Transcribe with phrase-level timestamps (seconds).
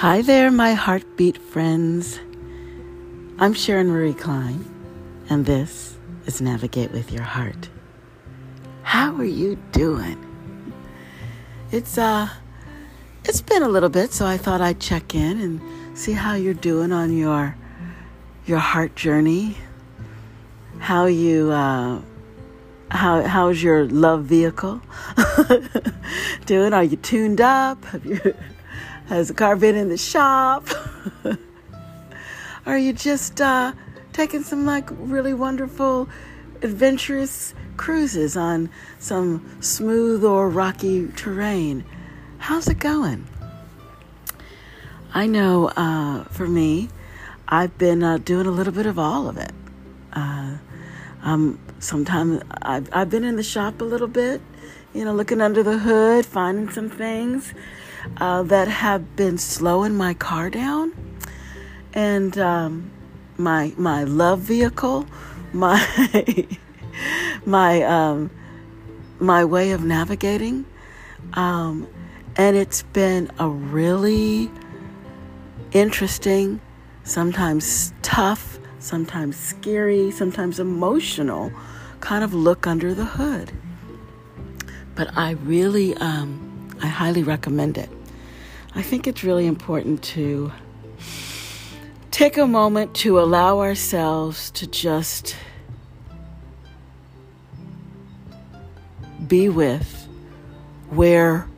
[0.00, 2.18] Hi there, my heartbeat friends.
[3.38, 4.64] I'm Sharon Marie Klein,
[5.28, 5.94] and this
[6.24, 7.68] is Navigate with Your Heart.
[8.82, 10.16] How are you doing?
[11.70, 12.30] It's uh
[13.26, 15.60] it's been a little bit, so I thought I'd check in and
[15.98, 17.54] see how you're doing on your
[18.46, 19.58] your heart journey.
[20.78, 22.00] How you uh
[22.90, 24.80] how how's your love vehicle
[26.46, 26.72] doing?
[26.72, 27.84] Are you tuned up?
[27.84, 28.34] Have you
[29.10, 30.68] has the car been in the shop?
[32.66, 33.72] Are you just uh,
[34.12, 36.08] taking some like really wonderful,
[36.62, 41.84] adventurous cruises on some smooth or rocky terrain?
[42.38, 43.26] How's it going?
[45.12, 46.88] I know uh, for me,
[47.48, 49.50] I've been uh, doing a little bit of all of it.
[50.12, 50.58] Uh,
[51.22, 54.40] um, sometimes I've, I've been in the shop a little bit,
[54.94, 57.52] you know, looking under the hood, finding some things
[58.18, 60.92] uh, that have been slowing my car down,
[61.92, 62.90] and um,
[63.36, 65.06] my my love vehicle,
[65.52, 66.46] my
[67.44, 68.30] my um,
[69.18, 70.64] my way of navigating,
[71.34, 71.86] um,
[72.36, 74.50] and it's been a really
[75.72, 76.60] interesting,
[77.04, 81.52] sometimes tough, sometimes scary, sometimes emotional
[82.00, 83.52] kind of look under the hood.
[84.94, 86.49] But I really um,
[86.82, 87.90] I highly recommend it.
[88.74, 90.52] I think it's really important to
[92.10, 95.36] take a moment to allow ourselves to just
[99.26, 100.08] be with
[100.90, 101.48] where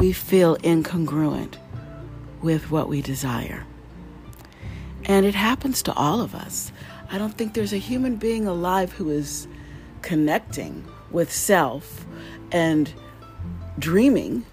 [0.00, 1.56] we feel incongruent
[2.42, 3.66] with what we desire.
[5.04, 6.72] And it happens to all of us.
[7.10, 9.46] I don't think there's a human being alive who is
[10.02, 12.06] connecting with self
[12.52, 12.92] and
[13.78, 14.44] dreaming,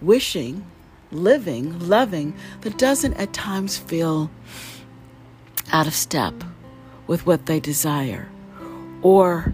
[0.00, 0.64] wishing,
[1.10, 4.30] living, loving that doesn't at times feel
[5.72, 6.34] out of step
[7.06, 8.28] with what they desire
[9.02, 9.52] or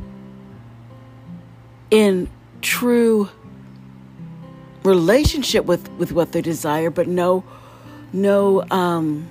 [1.90, 2.28] in
[2.60, 3.28] true
[4.82, 7.44] relationship with, with what they desire, but no
[8.14, 9.28] no um,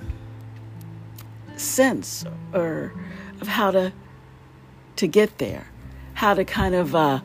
[1.56, 2.92] sense or
[3.40, 3.92] of how to
[4.96, 5.66] to get there,
[6.12, 7.20] how to kind of uh,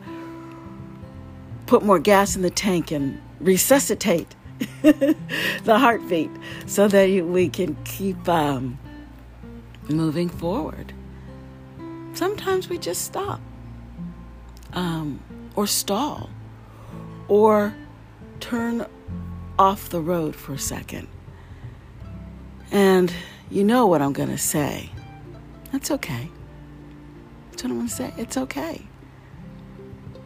[1.70, 4.34] put more gas in the tank and resuscitate
[4.82, 6.28] the heartbeat
[6.66, 8.76] so that we can keep um,
[9.88, 10.92] moving forward.
[12.12, 13.40] Sometimes we just stop
[14.72, 15.20] um,
[15.54, 16.28] or stall
[17.28, 17.72] or
[18.40, 18.84] turn
[19.56, 21.06] off the road for a second.
[22.72, 23.14] And
[23.48, 24.90] you know what I'm going to say.
[25.70, 26.28] That's okay.
[27.52, 28.12] That's what I'm going to say.
[28.16, 28.89] It's okay.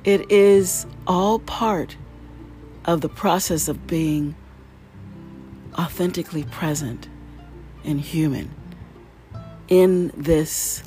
[0.05, 1.97] It is all part
[2.85, 4.35] of the process of being
[5.79, 7.09] authentically present
[7.85, 8.51] and human
[9.69, 10.83] in this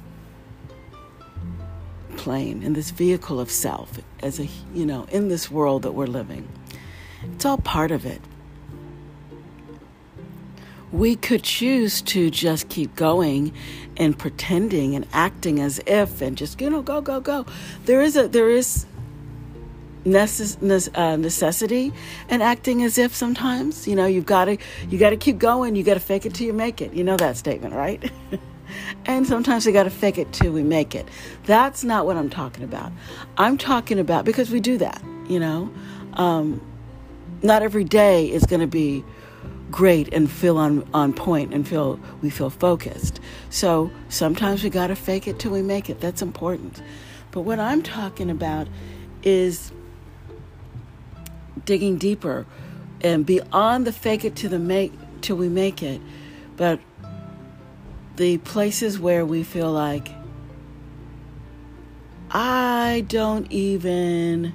[2.15, 6.05] plane, in this vehicle of self, as a, you know, in this world that we're
[6.05, 6.47] living.
[7.33, 8.21] It's all part of it.
[10.91, 13.51] We could choose to just keep going
[13.97, 17.45] and pretending and acting as if and just, you know, go, go, go.
[17.85, 18.85] There is a, there is
[20.11, 21.93] necessity
[22.29, 24.57] and acting as if sometimes you know you've got to
[24.89, 26.93] you got to keep going you got to fake it till you make it.
[26.93, 28.11] You know that statement right?
[29.05, 31.07] And sometimes we got to fake it till we make it.
[31.45, 32.91] That's not what i'm talking about.
[33.37, 35.71] I'm talking about because we do that you know?
[36.13, 36.61] Um,
[37.43, 39.03] not every day is going to be
[39.69, 43.19] great and feel on, on point and feel we feel focused.
[43.49, 45.99] So sometimes we got to fake it till we make it.
[45.99, 46.81] That's important.
[47.31, 48.67] But what i'm talking about
[49.21, 49.71] is
[51.67, 52.47] digging deeper
[53.01, 54.91] and beyond the fake it to the make
[55.21, 56.01] till we make it,
[56.55, 56.79] but
[58.15, 60.09] the places where we feel like
[62.31, 64.53] I don't even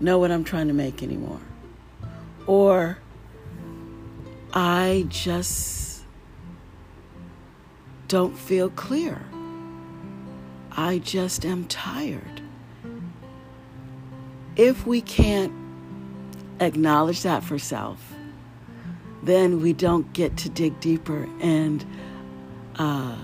[0.00, 1.40] know what I'm trying to make anymore.
[2.46, 2.98] Or
[4.52, 6.02] I just
[8.08, 9.22] don't feel clear.
[10.72, 12.42] I just am tired
[14.58, 15.52] if we can't
[16.60, 18.12] acknowledge that for self,
[19.22, 21.84] then we don't get to dig deeper and
[22.76, 23.16] uh,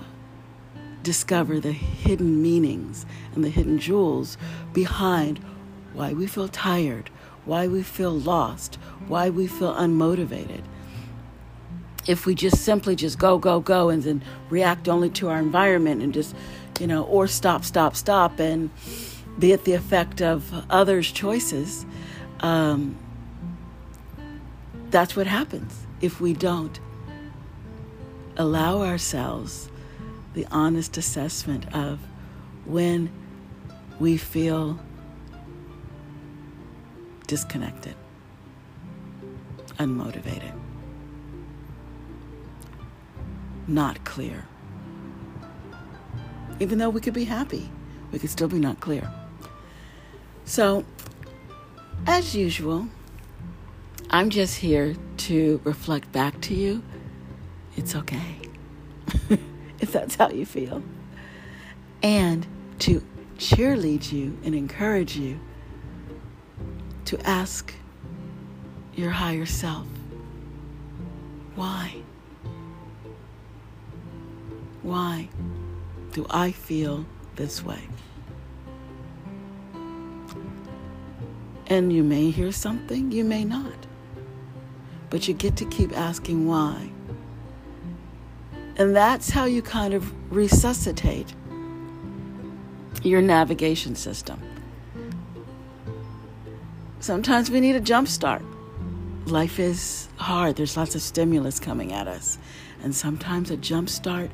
[1.03, 3.05] discover the hidden meanings
[3.35, 4.37] and the hidden jewels
[4.73, 5.39] behind
[5.93, 7.09] why we feel tired,
[7.43, 8.75] why we feel lost,
[9.07, 10.61] why we feel unmotivated.
[12.07, 16.01] If we just simply just go, go, go and then react only to our environment
[16.01, 16.35] and just,
[16.79, 18.69] you know, or stop, stop, stop and
[19.37, 21.85] be it the effect of others' choices,
[22.39, 22.95] um,
[24.89, 26.79] that's what happens if we don't
[28.37, 29.69] allow ourselves
[30.33, 31.99] the honest assessment of
[32.65, 33.09] when
[33.99, 34.79] we feel
[37.27, 37.95] disconnected,
[39.79, 40.53] unmotivated,
[43.67, 44.45] not clear.
[46.59, 47.69] Even though we could be happy,
[48.11, 49.09] we could still be not clear.
[50.45, 50.85] So,
[52.05, 52.87] as usual,
[54.11, 56.83] I'm just here to reflect back to you.
[57.75, 58.37] It's okay
[59.79, 60.83] if that's how you feel.
[62.03, 62.45] And
[62.79, 63.03] to
[63.37, 65.39] cheerlead you and encourage you
[67.05, 67.73] to ask
[68.93, 69.87] your higher self,
[71.55, 71.95] why?
[74.83, 75.27] Why
[76.13, 77.81] do I feel this way?
[81.67, 83.87] And you may hear something, you may not.
[85.09, 86.91] But you get to keep asking why.
[88.77, 91.33] And that's how you kind of resuscitate
[93.03, 94.41] your navigation system.
[96.99, 98.41] Sometimes we need a jump start.
[99.27, 102.37] Life is hard, there's lots of stimulus coming at us.
[102.83, 104.29] And sometimes a jump start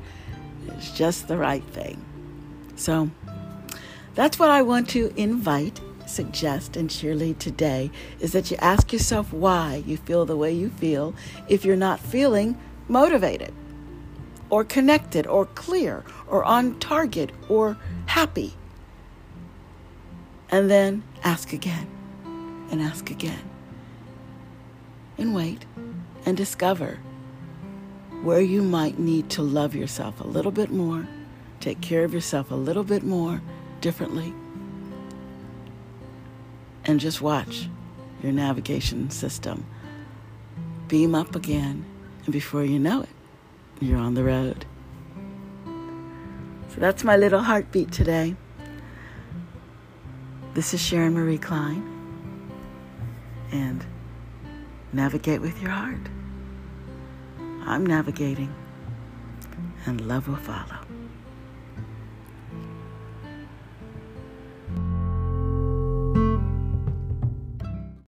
[0.76, 2.04] is just the right thing.
[2.76, 3.10] So
[4.14, 5.80] that's what I want to invite
[6.12, 10.68] suggest and cheerlead today is that you ask yourself why you feel the way you
[10.68, 11.14] feel
[11.48, 12.56] if you're not feeling
[12.88, 13.52] motivated
[14.50, 17.76] or connected or clear or on target or
[18.06, 18.54] happy.
[20.50, 21.88] And then ask again
[22.70, 23.50] and ask again.
[25.16, 25.64] And wait
[26.26, 26.98] and discover
[28.22, 31.08] where you might need to love yourself a little bit more,
[31.60, 33.40] take care of yourself a little bit more
[33.80, 34.34] differently
[36.84, 37.68] and just watch
[38.22, 39.66] your navigation system
[40.92, 41.82] beam up again,
[42.24, 43.08] and before you know it,
[43.80, 44.66] you're on the road.
[45.64, 48.36] So that's my little heartbeat today.
[50.52, 51.82] This is Sharon Marie Klein,
[53.52, 53.86] and
[54.92, 56.10] navigate with your heart.
[57.64, 58.54] I'm navigating,
[59.86, 60.81] and love will follow.